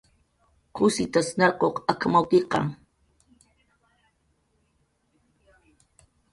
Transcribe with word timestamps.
"¿Qusitas 0.75 1.29
narquq 1.37 1.75
ak""mawkiqa?" 1.91 2.59